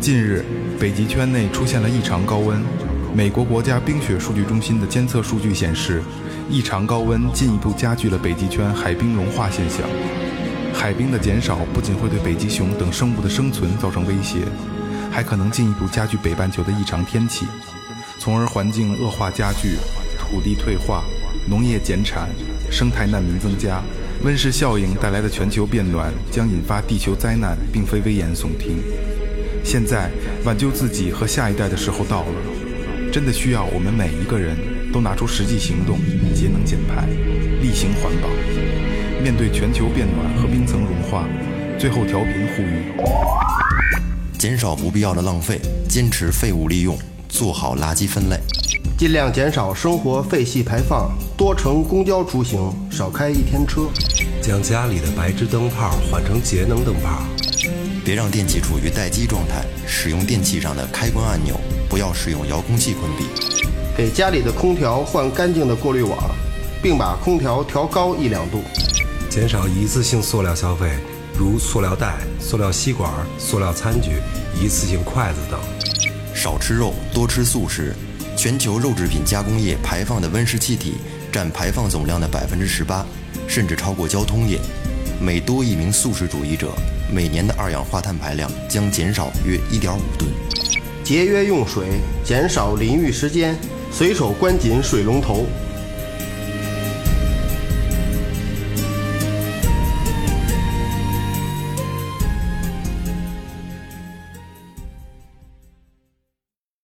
[0.00, 0.42] 近日，
[0.80, 2.58] 北极圈内出现了异常高温。
[3.14, 6.02] 美国国家冰雪数据中心的监测数据显示，
[6.48, 9.86] 异常高温进一步加剧了北极圈海冰融化现象。
[10.72, 14.38] 海冰的减少不仅会对北极熊等生物的生存造成威胁，
[15.12, 17.44] 还可能进一步加剧北半球的异常天气，
[18.18, 19.76] 从而环境恶化加剧，
[20.18, 21.04] 土地退化，
[21.46, 22.30] 农业减产，
[22.70, 23.82] 生态难民增加。
[24.24, 28.78] 温室效应带来的全球变暖将引发地球灾难，并非危言耸听。
[29.62, 30.10] 现在
[30.44, 34.56] 挽救自己和下一代的时候到了，真的需要我们每一个人
[34.92, 35.98] 都拿出实际行动，
[36.34, 37.06] 节能减排，
[37.60, 38.28] 厉行环保。
[39.22, 41.28] 面对全球变暖和冰层融化，
[41.78, 42.84] 最后调频呼吁：
[44.38, 46.98] 减少不必要的浪费，坚持废物利用，
[47.28, 48.38] 做好垃圾分类。
[48.96, 53.88] 尽量减少生活废气排放，多乘公交出行，少开一天车。
[54.42, 57.22] 将家里的白炽灯泡换成节能灯泡。
[58.10, 61.54] 别让电器处于待机状态，使用电器上的开关按钮，
[61.88, 63.24] 不要使用遥控器关闭。
[63.96, 66.18] 给家里的空调换干净的过滤网，
[66.82, 68.64] 并把空调调高一两度。
[69.28, 70.90] 减少一次性塑料消费，
[71.38, 74.20] 如塑料袋、塑料吸管、塑料餐具、
[74.60, 75.60] 一次性筷子等。
[76.34, 77.94] 少吃肉，多吃素食。
[78.36, 80.94] 全球肉制品加工业排放的温室气体
[81.30, 83.06] 占排放总量的百分之十八，
[83.46, 84.58] 甚至超过交通业。
[85.22, 86.72] 每多一名素食主义者，
[87.12, 90.30] 每年的二氧化碳排量将减少约一点五吨。
[91.04, 91.88] 节约用水，
[92.24, 93.54] 减少淋浴时间，
[93.92, 95.44] 随手关紧水龙头，